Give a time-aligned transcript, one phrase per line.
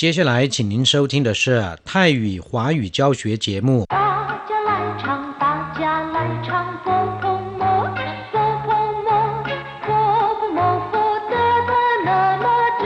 [0.00, 3.86] 接下来，请您收听的是泰语华语教学节目。
[3.86, 5.80] 大家来唱，大家
[6.14, 6.50] 来唱，
[6.84, 6.86] 佛
[7.22, 7.24] 佛
[7.56, 7.62] 摩，
[8.30, 8.34] 佛
[8.66, 8.68] 佛
[9.06, 9.08] 摩，
[9.86, 9.88] 佛
[10.38, 10.94] 佛摩，佛
[11.30, 11.34] 得
[11.68, 11.72] 的
[12.04, 12.08] 那
[12.44, 12.46] 么
[12.82, 12.84] 真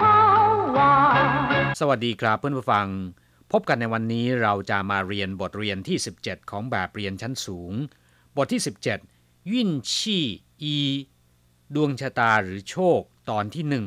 [0.00, 0.02] 好
[0.74, 1.74] 玩。
[1.80, 2.86] สวัสดีครับเพื่อนผู้ฟัง
[3.52, 7.72] พบกันในวันนี้เราจะมาเรียนบทเรียนที่ 17 ของแบบเรียนชั้นสูง
[8.36, 8.62] บทที่
[9.04, 10.24] 17 ยิ่นชี่
[10.62, 10.76] อี
[11.74, 13.00] ดวงชะตาหรือโชค
[13.30, 13.86] ตอนที่หนึ่ง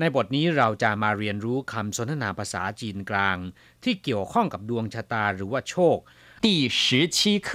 [0.00, 3.36] ในบทนี้เราจะมาเรียนรู้คำสนทนาภาษาจีนกลาง
[3.82, 5.96] ที่เกี่ยวข้องกับดวงชะตาหรือว่าโชค
[6.44, 7.48] 第十七课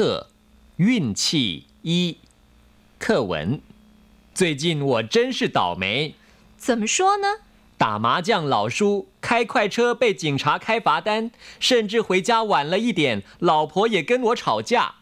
[0.77, 2.17] 运气一
[3.03, 3.61] 课文。
[4.33, 6.13] 最近我真是倒霉，
[6.57, 7.39] 怎么说呢？
[7.77, 14.95] 打麻将老输，开快车被警察开罚单，甚至回家晚了一点，老婆也跟我吵架。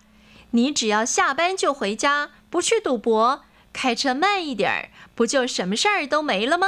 [0.52, 3.42] 你只要下班就回家，不去赌博，
[3.74, 6.68] 开车慢一点儿，不就什么事儿都没了吗？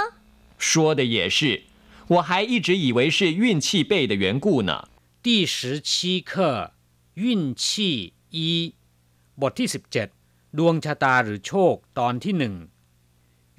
[0.60, 1.64] 说的也是，
[2.08, 4.90] 我还一直以为是运气背的缘故呢。
[5.22, 6.74] 第十七课
[7.16, 8.76] 运气一
[9.42, 9.70] บทที่
[10.14, 12.56] 17 ดวงชะตาหรือโชค ตอนที่หนึ่ง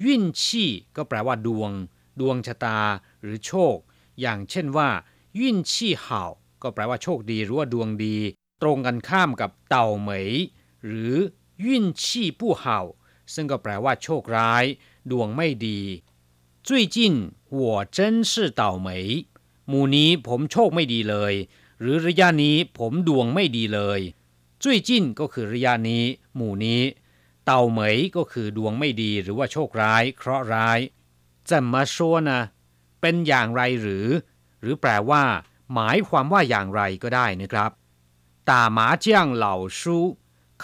[0.05, 1.71] วินชีก็แปลว่า ดวง
[2.19, 2.79] ดวงชะตา
[3.21, 3.77] หรือโชค
[4.21, 4.89] อย่างเช่นว่า
[5.39, 6.21] วินชีเห่า
[6.61, 8.17] ก็แปลว่าโชคดีหรือว่าดวงดี
[8.61, 10.31] ตรงกันข้ามกับเต่าเหมย
[10.85, 11.15] หรือ
[11.65, 12.79] วินชีผู้เห่า
[13.33, 14.65] ซึ่งก็แปลว่า โชคร้าย
[15.11, 15.79] ดวงไม่ดี
[16.67, 16.97] 最近
[17.49, 18.89] 我真是倒霉
[19.67, 21.33] หมู่นี้ผมโชคไม่ดีเลย
[21.79, 23.99] หรือระยะนี้ผมดวงไม่ดีเลย
[24.61, 26.03] จุ้ยจิ้นก็คือระยะนี้
[26.35, 26.81] หมู่นี้
[27.45, 30.79] เต่าเหมยก็คือดวงไม่ดีหรือว่าโชคร้าย เคราะห์ร้าย
[31.49, 32.41] จะมาชัวนะ
[33.01, 34.07] เป็นอย่างไรหรือ
[34.61, 35.23] หรือแปลว่า
[35.73, 37.71] หมายความว่าอย่างไรก็ได้นะครับ
[38.49, 39.05] 打麻将
[39.43, 39.45] 老
[39.77, 39.79] 输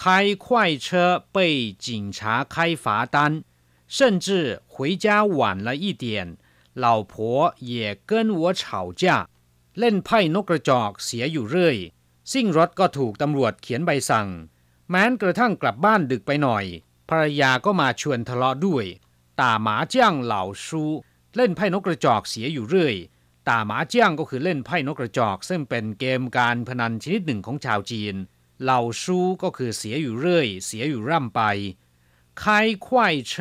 [0.00, 0.44] 开快
[0.84, 0.86] 车
[1.34, 1.36] 被
[1.86, 2.18] 警察
[2.52, 3.16] 开罚单
[3.96, 4.26] 甚至
[4.66, 6.36] 回家晚了一点
[6.74, 9.28] 老婆也跟我吵架
[9.78, 11.76] เล่นไพ่นกกระจอกเสียอยู่เรื่อย
[12.32, 14.28] ซิ่งรถก็ถูกตำรวจเขียนใบสั่ง
[14.90, 16.64] แม้นกระทั่งกลับบ้านดึกไปหน่อย
[17.08, 18.84] ภรรยาก็มาชวนทะเลาะด้วย
[19.40, 20.82] ตาหมาจ้างเหล่าชู
[21.36, 22.94] เล่นไพ่นกกระจอกเสียอยู่เรื่อย
[23.48, 28.14] ตาหมาจ้างก็คือเล่นไพ่นกกระจอก ซึ่งเป็นเกมการพนันชนิดหนึ่งของชาวจีน
[28.62, 31.42] เหล่าชูก็คือเสียอยู่เรื่อย เสียอยู่ร่ำไป
[32.42, 32.44] 开
[32.86, 32.86] 快
[33.30, 33.32] 车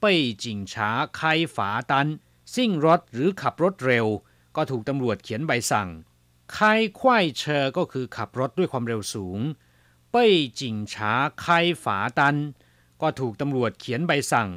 [0.00, 1.92] 被警察开罚单
[2.54, 4.06] ซิ่งรถหรือขับรถเร็ว
[4.56, 5.88] ก็ถูกตำรวจเขียนใบสั่ง
[6.54, 6.56] 开
[6.98, 7.00] 快
[7.40, 7.42] 车
[7.76, 9.38] ก็คือขับรถด้วยความเร็วสูง
[10.14, 10.16] 被
[10.60, 10.94] 警察
[11.42, 11.44] 开
[11.82, 11.84] 罚
[12.18, 12.20] 单
[13.02, 14.48] ก็ถูกตำรวจเขียนใบสั่ง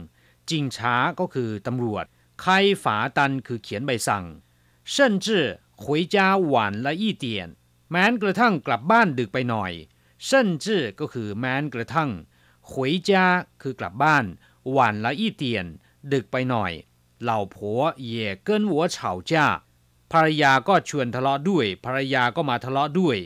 [0.49, 2.05] จิงช้าก็คือตำรวจ
[2.43, 2.45] 开
[2.83, 2.85] 罚
[3.17, 4.25] 单คือเขียนใบสั่ง
[4.93, 5.27] 甚至
[5.81, 6.15] 回家
[6.51, 6.53] 晚
[6.85, 7.25] 了一点
[7.89, 9.71] แม้นกระทั่งกลับบ้านดึกไปหน่อย
[10.27, 10.29] 甚
[10.63, 10.65] 至
[10.99, 12.09] ก็คือแม้นกระทั่ง
[12.69, 13.11] 回家
[13.61, 14.25] คือกลับบ้าน
[14.75, 15.43] 晚了一点
[16.11, 16.71] ดึกไปหน่อย
[17.29, 17.55] 老婆
[17.97, 19.31] 也跟我吵架
[20.11, 23.17] ภรรยาก็ชวนทะเลาะด้วย ภรรยาก็มาทะเลาะด้วย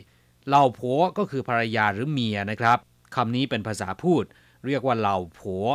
[0.46, 2.78] เหล่าผัวก็คือภรรยาหรือเมียนะครับ
[3.14, 4.24] คำนี้เป็นภาษาพูด
[4.66, 5.66] เรียกว่าเหล่าผัว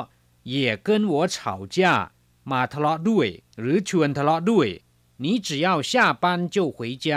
[0.54, 0.54] 也
[0.88, 1.38] 跟我吵
[1.76, 1.78] 架
[2.52, 3.28] มาทะเลาะด้วย
[3.60, 4.68] หรือชวนทะเลาะด้วย
[5.24, 5.92] 你只要下
[6.24, 6.24] 班
[6.56, 7.08] 就回家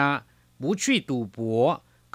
[0.61, 1.37] 不去赌博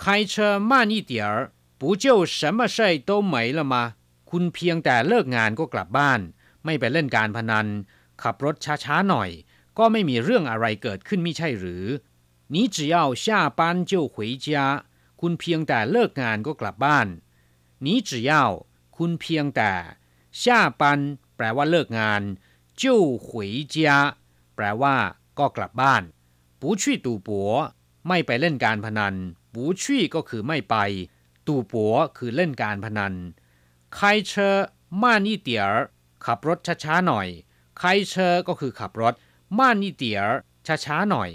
[0.01, 3.95] 开车慢一点儿不就什么事都没了吗
[4.33, 6.19] คุณเพียงแต่เลิกงานก็กลับบ้าน
[6.65, 7.67] ไม่ไปเล่นการพนัน
[8.23, 9.29] ขับรถช้าๆหน่อย
[9.77, 11.85] ก็ไม่มีเรื่องอะไรเกิดขึ้นไม่ใช่หรือ
[12.53, 13.25] 你只要下
[13.59, 13.61] 班
[13.91, 14.15] 就回
[14.45, 14.47] 家
[15.21, 17.07] คุณเพียงแต่เลิกงานก็กลับบ้าน
[17.85, 18.31] 你只要
[18.97, 19.71] คุณเพียงแต่
[20.41, 20.43] 下
[20.81, 20.83] 班
[21.35, 22.21] แปลว่าเลิกงาน
[22.81, 22.83] 就
[23.27, 23.29] 回
[23.73, 23.75] 家
[24.55, 24.95] แปลว่า
[25.39, 26.03] ก็กลับบ้าน
[26.61, 27.29] 不去赌博
[28.07, 29.15] ไม่ไปเล่นการพนัน
[29.53, 29.83] 不去
[30.15, 30.75] ก็คือไม่ไป
[31.47, 31.73] 赌博
[32.17, 33.13] คือเล่นการพนัน
[33.97, 34.71] 开车
[35.01, 35.91] 慢一点儿
[36.25, 37.27] ขับรถช้าๆหน่อย
[37.79, 38.13] 开车
[38.47, 39.13] ก็คือขับรถ
[39.57, 40.27] 慢一点儿
[40.65, 41.29] ช้าๆหน่อย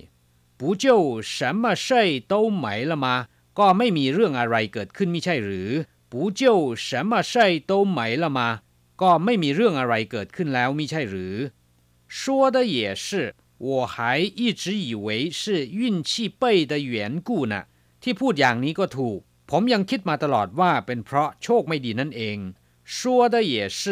[0.59, 3.07] 不就什么事都没了吗
[3.59, 5.71] ก็ไม่มีเรื่องอะไรเกิดขึ้นไม่ใช่หรือ
[6.13, 6.43] 不就
[6.87, 7.35] 什么事
[7.71, 8.41] 都没了吗
[9.03, 11.35] ก็ไม่มีเรื่องอะไรเกิดขึ้นแล้วไม่ใช่หรือ
[12.19, 13.35] 说的也是
[13.67, 17.55] 我还一直以为是运气背的缘故呢
[18.03, 22.39] ที่พูดอย่างนี้ก็ถูก ผมยังคิดมาตลอดว่าเป็นเพราะโชคไม่ดีนั่นเอง
[22.95, 22.97] 说
[23.33, 23.83] 的也是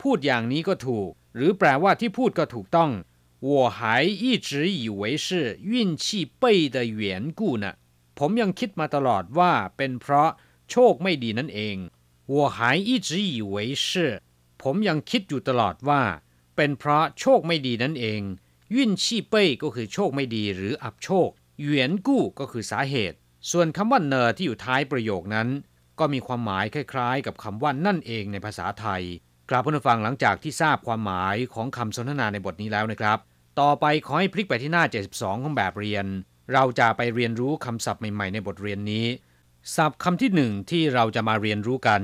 [0.00, 2.90] พูดอย่างนี้ก็ถูก หรือแปลว่าที่พูดก็ถูกต้อง
[3.48, 3.78] 我还
[4.22, 4.48] 一直
[4.80, 5.26] 以为是
[5.72, 6.04] 运气
[6.40, 6.44] 背
[6.74, 7.00] 的缘
[7.38, 7.64] 故呢
[8.18, 10.30] ผมยังคิดมาตลอดว่าเป็นเพราะ
[10.70, 11.76] โชคไม่ดีนั่นเอง
[12.32, 12.58] 我还
[12.88, 13.54] 一直以为
[13.86, 13.88] 是
[14.62, 16.02] ผมยังคิดอยู่ตลอดว่า
[16.56, 18.22] เป็นเพราะโชคไม่ดีนั่นเอง
[18.74, 21.28] ยุ่นชี่เป้ยก็คือโชคไม่ดีหรืออับโชค
[21.60, 23.18] เหวียนกู้ก็คือสาเหตุ
[23.51, 25.47] ส่วนคำว่าเนอที่อยู่ท้ายประโยคนั้น
[25.99, 29.03] ก็มีความหมายคล้าย ๆ กับคำว่านั่นเองในภาษาไทย
[29.49, 33.17] กราบผู้ฟังหลังจากที่ทราบความหมายของคำสนทนาในบทนี้แล้วนะครับ
[33.59, 34.83] ต่อไปขอให้พลิกไปที่หน้า
[35.13, 36.05] 72 ของแบบเรียน
[36.53, 39.05] เราจะไปเรียนรู้คำศัพท์ใหม่ๆ ในบทเรียนนี้
[39.75, 42.01] ศัพท์คำที่หนึ่งที่เราจะมาเรียนรู้กัน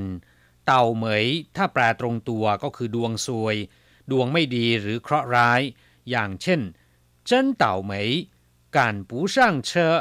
[0.65, 3.55] เต่าเหมย ถ้าแปลตรงตัวก็คือดวงซวย
[4.11, 5.61] ดวงไม่ดีหรือเคราะห์ร้าย
[6.09, 6.59] อย่างเช่น
[7.25, 8.09] เจิ้นเต่าเหมย
[8.77, 9.95] การปูช่างเชอ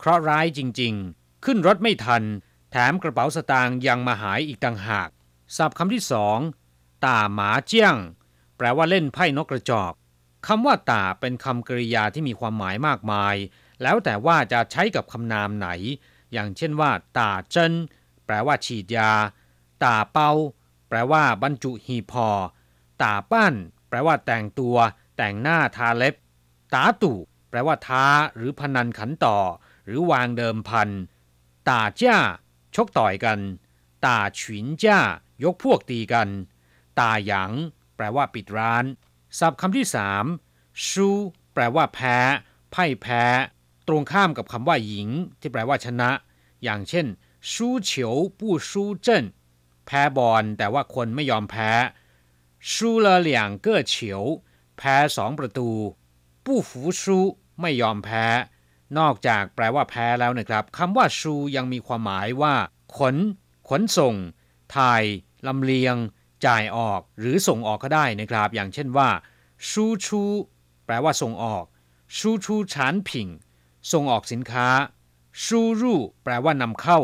[0.00, 2.22] คราะห์ร้ายจริงๆ ขึ้นรถไม่ทัน
[2.70, 5.08] แถมกระเป๋าสตางค์ยังมาหายอีกต่างหาก
[5.56, 6.38] ศัพท์คำที่สอง
[7.04, 7.96] ตาหมาเจี้ยง
[8.56, 9.92] แปลว่าเล่นไพ่นกกระจอก
[10.46, 13.36] คำว่าตาเป็นคำกริยาที่มีความหมายมากมาย
[13.82, 15.68] แล้วแต่ว่าจะใช้กับคำนามไหน
[16.32, 17.72] อย่างเช่นว่า ตาเจิน
[18.26, 19.12] แปลว่าฉีดยา
[19.84, 20.32] ตาเป้า
[20.88, 22.28] แปลว่าบรรจุหีพอ
[23.02, 23.54] ตาปั้น
[23.88, 24.76] แปลว่าแต่งตัว
[25.16, 26.14] แต่งหน้าทาเล็บ
[26.74, 27.18] ตาตู่
[27.54, 28.06] แปลว่าท้า
[28.36, 29.38] หรือพนันขันต่อ
[29.86, 30.88] หรือวางเดิมพัน
[31.68, 32.16] ตาจ้า
[32.74, 33.38] ชกต่อยกัน
[34.06, 34.98] ตาฉินจ้า
[35.44, 36.28] ยกพวกตีกัน
[37.00, 37.52] ตาหยาง
[37.96, 38.84] แปลว่าปิดร้าน
[39.38, 40.24] ศัพท์คำที่สาม
[40.86, 41.08] ชู
[41.54, 42.16] แปลว่าแพ้
[42.70, 43.24] ไพ่แพ้
[43.88, 45.08] ตรงข้ามกับคำว่าหญิง
[45.40, 46.10] ที่แปลว่าชนะ
[46.62, 47.06] อย่างเช่น
[47.52, 49.24] ชู้เฉียวปู้ชู้เจ้น
[49.86, 51.70] แพ้บอลแต่ว่าคนไม่ยอมแพ้
[52.72, 54.22] ชู้ละเหลียงเก้อเฉียว
[54.78, 55.70] แพ้สองประตู
[56.44, 57.18] ปู้ฝูชู
[57.60, 58.24] ไม่ยอมแพ้
[58.98, 62.54] นอกจากแปลว่าแพ้แล้วนะครับคำว่าชูยังมีความหมายว่า
[62.96, 63.16] ขน
[63.68, 64.14] ขนส่ง
[64.76, 65.02] ถ่าย
[65.46, 65.96] ลำเลียง
[66.46, 69.08] จ่ายออก หรือส่งออกก็ได้นะครับ อย่างเช่นว่า
[69.68, 70.22] ชูชู
[70.86, 71.64] แปลว่าส่งออก
[72.16, 73.28] ชูชูฉานผิง
[73.92, 74.68] ส่งออกสินค้า
[75.42, 77.00] ชูรูแปลว่านำเข้า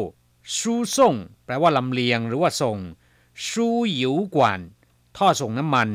[0.57, 1.15] ชูส่ง
[1.45, 2.79] แปลว่าลำเลียง หรือว่าส่ง
[3.47, 4.61] ชูหยิวกวน
[5.17, 5.89] ท่อส่งน้ำมัน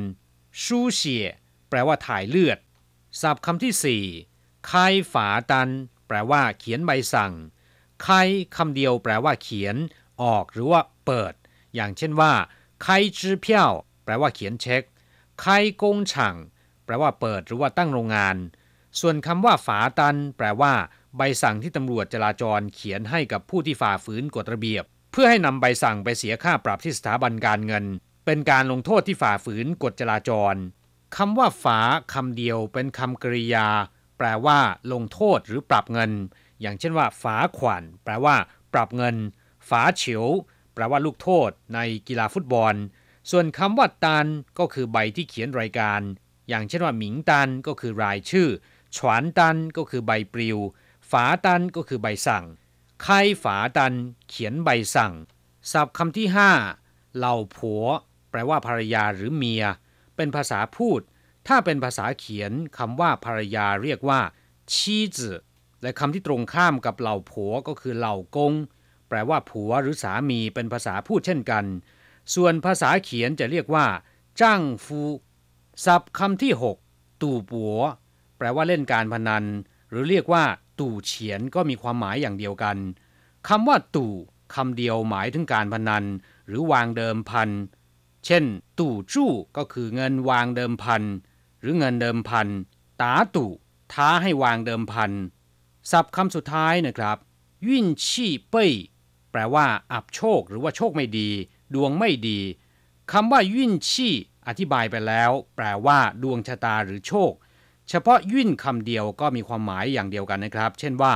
[0.63, 1.25] ชูเฉีย
[1.69, 2.58] แปลว่าถ่ายเลือด
[3.22, 4.04] ศัพท์คำที่สี่
[4.71, 5.69] คายฝาตัน
[6.07, 7.33] แปลว่า เขียนใบสั่ง
[8.06, 9.75] คายคำเดียวแปลว่า เขียน
[10.21, 11.33] ออกหรือว่า เปิด
[11.75, 12.33] อย่างเช่นว่า
[12.85, 13.71] คายจื้อเพี้ยว
[14.03, 14.83] แปลว่าเขียนเช็ค
[15.44, 16.35] คายกงฉัง
[16.85, 18.35] แปลว่าเปิดหรือว่าตั้งโรงงาน
[19.00, 20.73] ส่วนคำว่าฝาตัน แปลว่า
[21.17, 27.85] ใบสั่งที่ตำรวจจราจรเขียนให้กับผู้ที่ฝ่าฝืนกฎระเบียบ เพื่อให้นำใบสั่งไปเสียค่าปรับที่สถาบันการเงิน
[28.25, 30.56] เป็นการลงโทษที่ฝ่าฝืนกฎจราจร
[31.17, 31.79] คำว่าฝา
[32.13, 33.67] คำเดียวเป็นคำกริยา
[34.17, 34.59] แปลว่า
[34.94, 36.12] ลงโทษหรือปรับเงิน
[36.62, 38.35] อย่างเช่นว่าฝาขวัญแปลว่า
[38.73, 39.15] ปรับเงิน
[39.69, 40.25] ฝาเฉียว
[40.73, 42.73] แปลว่าลูกโทษ ในกีฬาฟุตบอล
[43.31, 44.27] ส่วนคำว่าตัน
[44.59, 46.01] ก็คือใบที่เขียนรายการ
[46.50, 48.50] อย่างเช่นว่าหมิงตันก็คือรายชื่อ
[48.95, 50.57] ฉวนตันก็คือใบปลิว
[51.12, 52.45] ฝาตันก็คือใบสั่ง
[53.03, 53.94] ใครฝาตัน
[54.29, 55.13] เขียนใบสั่ง
[55.71, 56.51] ศัพท์คำที่ห้า
[57.17, 57.83] เหล่าผัว
[58.29, 59.63] แปลว่าภรรยาหรือเมีย
[60.15, 61.01] เป็นภาษาพูด
[61.47, 64.19] ถ้าเป็นภาษาเขียนคำว่าภรรยาเรียกว่า
[64.74, 65.39] ชีจือ
[65.81, 68.53] และคำที่ตรงข้ามกับเหล่าผัวก็คือเหล่ากง
[69.09, 71.65] แปลว่าผัวหรือสามีเป็นภาษาพูดเช่นกัน
[72.36, 73.86] ส่วนภาษาเขียนจะเรียกว่า
[74.42, 75.01] จ้างฟู
[75.86, 76.53] ศัพท์คำที่
[76.88, 77.80] 6 ตู่ปัว
[78.38, 79.45] แปลว่าเล่นการพนัน
[79.89, 80.44] หรือเรียกว่า
[80.80, 82.77] ตู่เฉียนก็มีความหมายอย่างเดียวกัน
[83.48, 84.13] คำว่า ตู่
[84.56, 86.03] คำเดียวหมายถึงการพนัน
[86.48, 87.50] หรือวางเดิมพัน
[88.25, 88.44] เช่น
[88.80, 91.03] ตู่จู้ก็คือเงินวางเดิมพัน
[91.65, 92.47] รือเงินเดิมพัน
[93.01, 93.51] ตาตู่
[93.94, 95.12] ท้าให้วางเดิมพัน
[95.91, 97.17] ศัพท์คำสุดท้ายนะครับ
[97.67, 98.71] ยิ่นชี่เป้ย
[99.31, 101.29] แปลว่า อับโชค หรือว่าโชคไม่ดี
[101.73, 102.39] ดวงไม่ดี
[103.12, 104.13] คำว่ายิ่นชี่
[104.47, 107.31] อธิบายไปแล้ว แปลว่า ดวงชะตาหรือโชค
[107.89, 111.13] เฉพาะยิ่นคำเดียวก็มีความหมายอย่างเดียวกันนะครับ เช่นว่า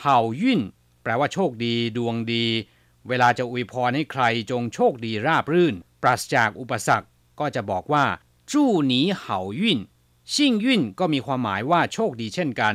[0.00, 0.60] เห่ายิ่น
[1.02, 2.44] แปลว่าโชคดี ดวงดี
[3.08, 7.06] เวลาจะอวยพรให้ใครจงโชคดีราบรื่น ปราศจากอุปสรรค
[7.40, 8.04] ก็จะบอกว่า
[8.52, 9.78] จู้หนีเห่ายิ่น
[10.34, 12.74] ชิ่งยิ่นก็มีความหมายว่าโชคดีเช่นกัน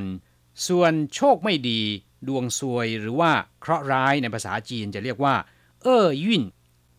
[0.68, 1.82] ส่วนโชคไม่ดี
[2.28, 5.36] ดวงซวยหรือว่าเคราะห์ร้ายในภาษาจีนจะเรียกว่า
[5.84, 6.44] เอ้อยิ่น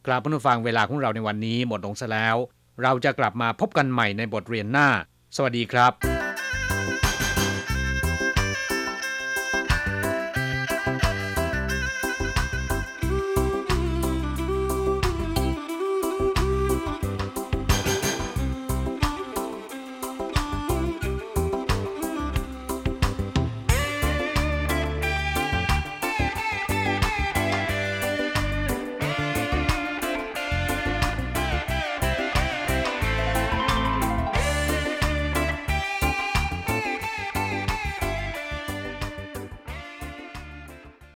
[0.06, 2.36] กลับผู้ฟังเวลาของเราในวันนี้หมดลงซะแล้ว
[2.82, 4.88] เราจะกลับมาพบกันใหม่ในบทเรียนหน้า
[5.36, 6.17] สวัสดีครับ